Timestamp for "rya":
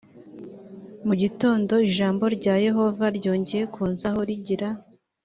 2.35-2.55